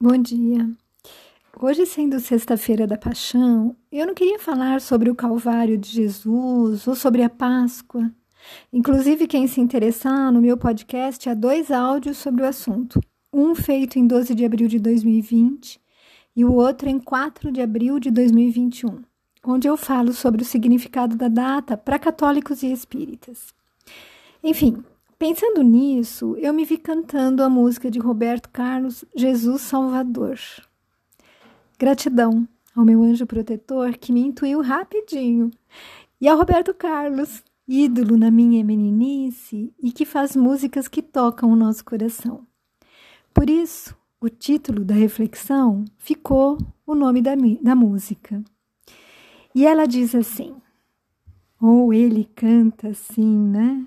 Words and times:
Bom 0.00 0.18
dia. 0.18 0.68
Hoje, 1.60 1.86
sendo 1.86 2.18
Sexta-feira 2.18 2.84
da 2.84 2.98
Paixão, 2.98 3.76
eu 3.92 4.04
não 4.04 4.12
queria 4.12 4.40
falar 4.40 4.80
sobre 4.80 5.08
o 5.08 5.14
Calvário 5.14 5.78
de 5.78 5.88
Jesus 5.88 6.86
ou 6.88 6.96
sobre 6.96 7.22
a 7.22 7.30
Páscoa. 7.30 8.10
Inclusive, 8.72 9.28
quem 9.28 9.46
se 9.46 9.60
interessar 9.60 10.32
no 10.32 10.42
meu 10.42 10.58
podcast, 10.58 11.30
há 11.30 11.34
dois 11.34 11.70
áudios 11.70 12.18
sobre 12.18 12.42
o 12.42 12.46
assunto. 12.46 13.00
Um 13.32 13.54
feito 13.54 13.96
em 13.96 14.04
12 14.04 14.34
de 14.34 14.44
abril 14.44 14.66
de 14.66 14.80
2020 14.80 15.80
e 16.34 16.44
o 16.44 16.52
outro 16.52 16.88
em 16.88 16.98
4 16.98 17.52
de 17.52 17.62
abril 17.62 18.00
de 18.00 18.10
2021, 18.10 19.00
onde 19.46 19.68
eu 19.68 19.76
falo 19.76 20.12
sobre 20.12 20.42
o 20.42 20.44
significado 20.44 21.16
da 21.16 21.28
data 21.28 21.76
para 21.76 22.00
católicos 22.00 22.64
e 22.64 22.72
espíritas. 22.72 23.54
Enfim, 24.42 24.82
Pensando 25.18 25.62
nisso, 25.62 26.36
eu 26.38 26.52
me 26.52 26.64
vi 26.64 26.76
cantando 26.76 27.42
a 27.42 27.48
música 27.48 27.90
de 27.90 27.98
Roberto 27.98 28.48
Carlos, 28.50 29.04
Jesus 29.14 29.62
Salvador. 29.62 30.38
Gratidão 31.78 32.48
ao 32.74 32.84
meu 32.84 33.02
anjo 33.02 33.26
protetor 33.26 33.96
que 33.96 34.12
me 34.12 34.20
intuiu 34.20 34.60
rapidinho, 34.60 35.50
e 36.20 36.26
ao 36.26 36.36
Roberto 36.36 36.74
Carlos, 36.74 37.42
ídolo 37.66 38.16
na 38.16 38.30
minha 38.30 38.64
meninice 38.64 39.72
e 39.82 39.92
que 39.92 40.04
faz 40.04 40.34
músicas 40.34 40.88
que 40.88 41.02
tocam 41.02 41.50
o 41.50 41.56
nosso 41.56 41.84
coração. 41.84 42.46
Por 43.32 43.48
isso, 43.48 43.96
o 44.20 44.28
título 44.28 44.84
da 44.84 44.94
reflexão 44.94 45.84
ficou 45.98 46.58
o 46.86 46.94
nome 46.94 47.20
da, 47.20 47.34
da 47.62 47.74
música. 47.74 48.42
E 49.54 49.66
ela 49.66 49.86
diz 49.86 50.14
assim: 50.14 50.54
ou 51.66 51.94
ele 51.94 52.28
canta 52.36 52.88
assim, 52.88 53.38
né? 53.48 53.86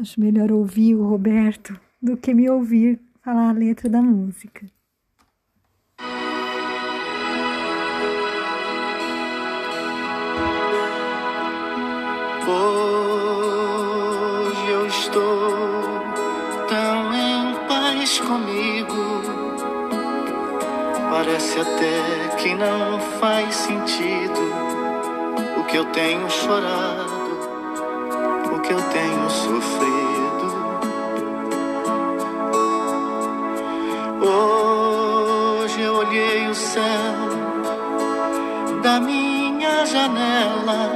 Acho 0.00 0.18
melhor 0.18 0.50
ouvir 0.50 0.94
o 0.94 1.06
Roberto 1.06 1.78
do 2.00 2.16
que 2.16 2.32
me 2.32 2.48
ouvir 2.48 2.98
falar 3.22 3.50
a 3.50 3.52
letra 3.52 3.86
da 3.86 4.00
música. 4.00 4.64
Hoje 12.48 13.60
eu 14.70 14.86
estou 14.86 15.50
tão 16.66 17.12
em 17.12 17.54
paz 17.68 18.20
comigo. 18.20 19.20
Parece 21.10 21.60
até 21.60 22.36
que 22.38 22.54
não 22.54 22.98
faz 23.20 23.54
sentido 23.54 24.40
o 25.60 25.64
que 25.64 25.76
eu 25.76 25.84
tenho 25.92 26.30
chorado 26.30 27.07
que 28.68 28.74
eu 28.74 28.82
tenho 28.82 29.30
sofrido. 29.30 30.46
Hoje 34.20 35.80
eu 35.80 35.94
olhei 35.94 36.46
o 36.48 36.54
céu 36.54 36.82
da 38.82 39.00
minha 39.00 39.86
janela, 39.86 40.92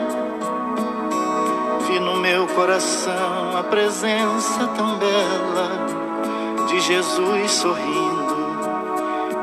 vi 1.88 1.98
no 1.98 2.16
meu 2.18 2.46
coração 2.48 3.56
a 3.56 3.62
presença 3.62 4.66
tão 4.76 4.98
bela 4.98 6.66
de 6.68 6.78
Jesus 6.78 7.52
sorrindo 7.52 8.36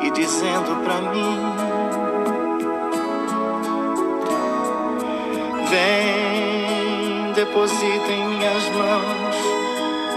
e 0.02 0.12
dizendo 0.12 0.84
para 0.84 1.02
mim: 1.12 1.40
Vem 5.68 5.99
deposita 7.50 8.12
em 8.12 8.28
minhas 8.28 8.64
mãos 8.70 9.36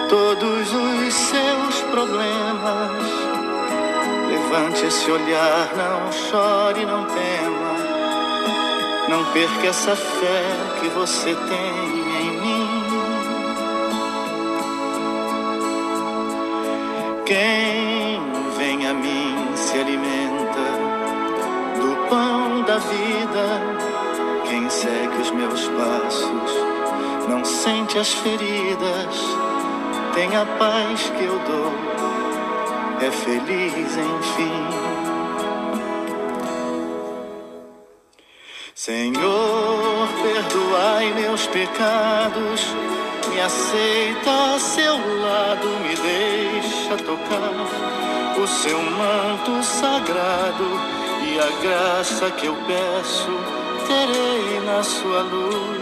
todos 0.08 0.72
os 0.74 1.14
seus 1.14 1.80
problemas. 1.90 2.92
Levante 4.28 4.84
esse 4.84 5.10
olhar, 5.10 5.68
não 5.76 6.12
chore, 6.12 6.84
não 6.84 7.04
tema. 7.06 7.72
Não 9.08 9.24
perca 9.32 9.68
essa 9.68 9.96
fé 9.96 10.44
que 10.80 10.88
você 10.88 11.34
tem 11.34 11.74
em 12.20 12.40
mim. 12.40 12.68
Quem 17.24 18.20
vem 18.58 18.86
a 18.86 18.94
mim 18.94 19.56
se 19.56 19.78
alimenta 19.78 20.64
do 21.80 22.08
pão 22.08 22.62
da 22.62 22.76
vida. 22.76 23.82
Quem 24.48 24.68
segue 24.68 25.16
os 25.22 25.30
meus 25.30 25.66
passos 25.68 26.41
não 27.32 27.42
sente 27.46 27.98
as 27.98 28.12
feridas, 28.12 29.16
tem 30.14 30.36
a 30.36 30.44
paz 30.58 31.10
que 31.16 31.24
eu 31.24 31.38
dou, 31.38 31.72
é 33.00 33.10
feliz 33.10 33.96
enfim. 33.96 34.52
Senhor, 38.74 40.08
perdoai 40.22 41.14
meus 41.14 41.46
pecados, 41.46 42.66
me 43.30 43.40
aceita 43.40 44.54
a 44.54 44.58
seu 44.58 44.94
lado, 44.94 45.68
me 45.84 45.94
deixa 45.96 46.98
tocar 46.98 48.38
o 48.38 48.46
seu 48.46 48.78
manto 48.78 49.64
sagrado 49.64 50.68
e 51.24 51.38
a 51.40 51.62
graça 51.62 52.30
que 52.32 52.44
eu 52.44 52.56
peço 52.66 53.30
terei 53.86 54.60
na 54.66 54.82
sua 54.82 55.22
luz. 55.22 55.81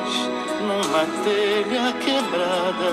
numa 0.91 1.05
telha 1.23 1.93
quebrada 1.93 2.91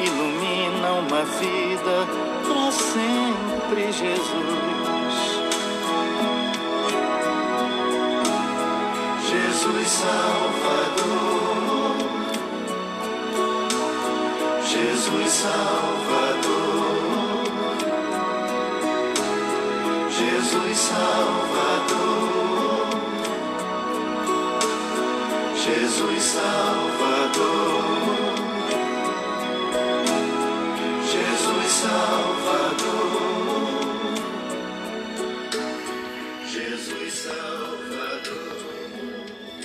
ilumina 0.00 0.92
uma 0.92 1.24
vida 1.24 2.06
para 2.46 2.70
sempre, 2.70 3.92
Jesus. 3.92 4.22
Jesus 9.28 9.88
Salvador, 9.88 11.16
Jesus 14.64 15.32
Salvador, 15.32 16.62
Jesus 20.10 20.78
Salvador, 20.78 22.61
Jesus 25.64 26.22
Salvador, 26.24 27.84
Jesus 31.04 31.72
Salvador, 31.72 33.12
Jesus 36.48 37.12
Salvador. 37.12 38.56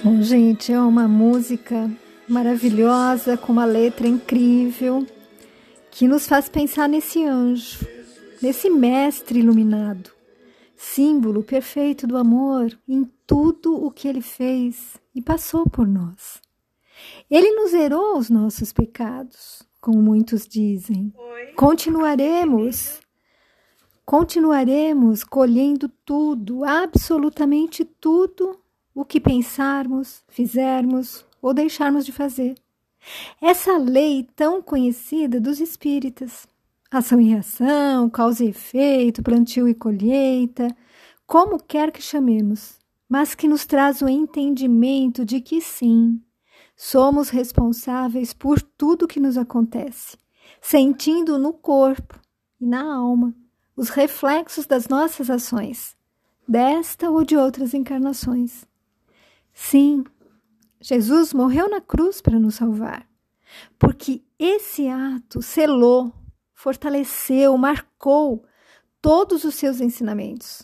Bom, 0.04 0.22
gente, 0.22 0.72
é 0.72 0.80
uma 0.80 1.08
música 1.08 1.90
maravilhosa, 2.28 3.36
com 3.36 3.52
uma 3.52 3.66
letra 3.66 4.08
incrível, 4.08 5.04
que 5.90 6.08
nos 6.08 6.28
faz 6.28 6.48
pensar 6.48 6.88
nesse 6.88 7.26
anjo, 7.26 7.80
nesse 8.40 8.70
mestre 8.70 9.40
iluminado, 9.40 10.12
símbolo 10.78 11.44
perfeito 11.44 12.06
do 12.06 12.16
amor 12.16 12.78
em 12.88 13.04
tudo 13.26 13.76
o 13.76 13.92
que 13.92 14.08
ele 14.08 14.22
fez 14.22 14.98
e 15.14 15.22
passou 15.22 15.70
por 15.70 15.88
nós. 15.88 16.40
Ele 17.30 17.52
nos 17.52 17.72
zerou 17.72 18.18
os 18.18 18.30
nossos 18.30 18.72
pecados, 18.72 19.64
como 19.82 20.02
muitos 20.02 20.48
dizem. 20.48 21.14
Continuaremos 21.56 23.02
continuaremos 24.08 25.26
colhendo 25.26 25.90
tudo, 26.06 26.64
absolutamente 26.64 27.84
tudo 27.84 28.58
o 28.96 29.04
que 29.04 29.20
pensarmos, 29.20 30.24
fizermos 30.30 31.26
ou 31.42 31.54
deixarmos 31.54 32.06
de 32.06 32.14
fazer. 32.14 32.56
Essa 33.42 33.78
lei 33.78 34.26
tão 34.34 34.62
conhecida 34.62 35.42
dos 35.42 35.60
espíritas, 35.60 36.48
ação 36.92 37.20
e 37.20 37.30
reação, 37.30 38.10
causa 38.10 38.44
e 38.44 38.50
efeito, 38.50 39.24
plantio 39.24 39.68
e 39.68 39.74
colheita, 39.74 40.68
como 41.26 41.62
quer 41.62 41.92
que 41.92 42.02
chamemos, 42.02 42.78
mas 43.10 43.36
que 43.36 43.48
nos 43.48 43.66
traz 43.66 44.02
o 44.02 44.08
entendimento 44.08 45.26
de 45.26 45.42
que 45.42 45.62
sim, 45.62 46.22
somos 46.76 47.30
responsáveis 47.30 48.34
por 48.34 48.62
tudo 48.62 49.08
que 49.08 49.20
nos 49.20 49.38
acontece, 49.38 50.18
sentindo 50.62 51.38
no 51.38 51.52
corpo 51.52 52.20
e 52.62 52.66
na 52.66 52.96
alma 52.96 53.34
os 53.76 53.90
reflexos 53.90 54.66
das 54.66 54.88
nossas 54.88 55.30
ações, 55.30 55.96
desta 56.48 57.10
ou 57.10 57.24
de 57.24 57.36
outras 57.38 57.74
encarnações. 57.74 58.66
Sim, 59.54 60.04
Jesus 60.80 61.34
morreu 61.34 61.70
na 61.70 61.82
cruz 61.82 62.22
para 62.22 62.40
nos 62.40 62.56
salvar, 62.56 63.08
porque 63.78 64.24
esse 64.40 64.88
ato 64.88 65.42
selou, 65.42 66.14
fortaleceu, 66.58 67.56
marcou 67.56 68.44
todos 69.00 69.44
os 69.44 69.54
seus 69.54 69.80
ensinamentos. 69.80 70.64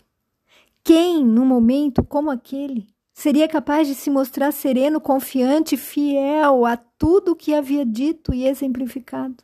Quem, 0.84 1.24
num 1.24 1.46
momento 1.46 2.04
como 2.04 2.32
aquele, 2.32 2.88
seria 3.14 3.48
capaz 3.48 3.88
de 3.88 3.94
se 3.94 4.10
mostrar 4.10 4.52
sereno, 4.52 5.00
confiante, 5.00 5.78
fiel 5.78 6.66
a 6.66 6.76
tudo 6.76 7.34
o 7.34 7.36
que 7.36 7.54
havia 7.54 7.86
dito 7.86 8.34
e 8.34 8.48
exemplificado? 8.48 9.36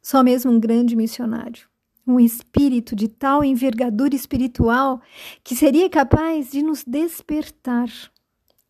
Só 0.00 0.22
mesmo 0.22 0.50
um 0.50 0.58
grande 0.58 0.96
missionário, 0.96 1.68
um 2.06 2.18
espírito 2.18 2.96
de 2.96 3.06
tal 3.06 3.44
envergadura 3.44 4.16
espiritual 4.16 5.02
que 5.44 5.54
seria 5.54 5.88
capaz 5.90 6.50
de 6.50 6.62
nos 6.62 6.82
despertar 6.82 7.90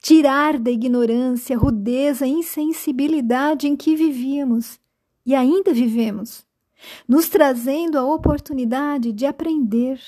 tirar 0.01 0.59
da 0.59 0.69
ignorância, 0.69 1.57
rudeza, 1.57 2.27
insensibilidade 2.27 3.69
em 3.69 3.77
que 3.77 3.95
vivíamos 3.95 4.81
e 5.25 5.33
ainda 5.33 5.73
vivemos, 5.73 6.45
nos 7.07 7.29
trazendo 7.29 7.99
a 7.99 8.05
oportunidade 8.05 9.13
de 9.13 9.27
aprender, 9.27 10.01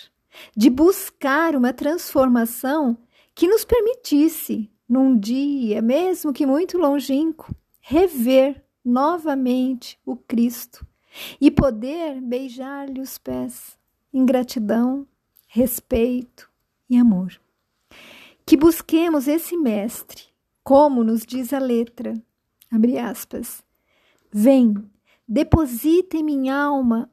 de 0.57 0.69
buscar 0.71 1.55
uma 1.55 1.73
transformação 1.73 2.97
que 3.35 3.49
nos 3.49 3.65
permitisse, 3.65 4.71
num 4.89 5.19
dia, 5.19 5.81
mesmo 5.81 6.33
que 6.33 6.47
muito 6.47 6.79
longínquo, 6.79 7.55
rever 7.81 8.63
novamente 8.85 9.99
o 10.05 10.17
Cristo 10.17 10.87
e 11.41 11.51
poder 11.51 12.21
beijar-lhe 12.21 13.01
os 13.01 13.19
pés 13.19 13.79
em 14.13 14.25
gratidão, 14.25 15.07
respeito 15.49 16.51
e 16.89 16.97
amor. 16.97 17.41
Que 18.47 18.57
busquemos 18.57 19.27
esse 19.27 19.57
mestre, 19.57 20.23
como 20.63 21.03
nos 21.03 21.25
diz 21.25 21.53
a 21.53 21.59
letra, 21.59 22.15
abre 22.71 22.99
aspas, 22.99 23.65
vem, 24.33 24.75
deposita 25.27 26.17
em 26.17 26.23
minha 26.23 26.57
alma, 26.57 27.11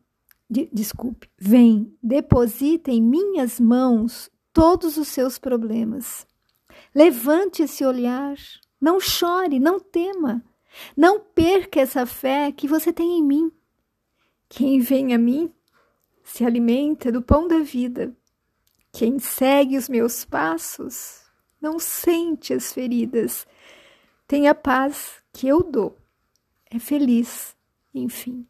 de, 0.49 0.69
desculpe, 0.71 1.29
vem, 1.37 1.95
deposita 2.03 2.91
em 2.91 3.01
minhas 3.01 3.59
mãos 3.59 4.29
todos 4.51 4.97
os 4.97 5.07
seus 5.07 5.37
problemas. 5.39 6.27
Levante 6.93 7.63
esse 7.63 7.85
olhar, 7.85 8.35
não 8.79 8.99
chore, 8.99 9.59
não 9.59 9.79
tema, 9.79 10.43
não 10.95 11.19
perca 11.19 11.79
essa 11.79 12.05
fé 12.05 12.51
que 12.51 12.67
você 12.67 12.91
tem 12.91 13.19
em 13.19 13.23
mim. 13.23 13.51
Quem 14.49 14.79
vem 14.79 15.13
a 15.13 15.17
mim 15.17 15.53
se 16.23 16.43
alimenta 16.43 17.11
do 17.11 17.21
pão 17.21 17.47
da 17.47 17.59
vida. 17.59 18.15
Quem 18.91 19.19
segue 19.19 19.77
os 19.77 19.87
meus 19.87 20.25
passos 20.25 21.21
não 21.61 21.79
sente 21.79 22.53
as 22.53 22.73
feridas, 22.73 23.45
tem 24.27 24.47
a 24.47 24.55
paz 24.55 25.21
que 25.31 25.47
eu 25.47 25.61
dou, 25.63 25.97
é 26.69 26.79
feliz, 26.79 27.55
enfim. 27.93 28.45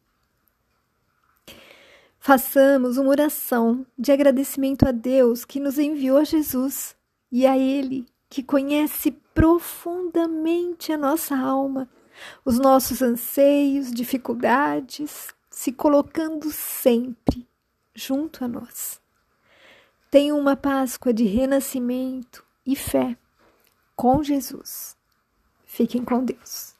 Façamos 2.18 2.98
uma 2.98 3.10
oração 3.10 3.84
de 3.98 4.12
agradecimento 4.12 4.86
a 4.86 4.92
Deus 4.92 5.44
que 5.44 5.58
nos 5.58 5.78
enviou 5.78 6.24
Jesus 6.24 6.94
e 7.30 7.46
a 7.46 7.58
Ele 7.58 8.06
que 8.30 8.42
conhece 8.42 9.10
profundamente 9.34 10.92
a 10.92 10.96
nossa 10.96 11.36
alma, 11.36 11.88
os 12.44 12.58
nossos 12.58 13.02
anseios, 13.02 13.90
dificuldades, 13.90 15.34
se 15.50 15.72
colocando 15.72 16.50
sempre 16.50 17.46
junto 17.94 18.44
a 18.44 18.48
nós. 18.48 19.00
Tenha 20.10 20.34
uma 20.34 20.56
Páscoa 20.56 21.12
de 21.12 21.24
renascimento 21.24 22.44
e 22.64 22.76
fé 22.76 23.16
com 23.96 24.22
Jesus. 24.22 24.96
Fiquem 25.64 26.04
com 26.04 26.24
Deus. 26.24 26.71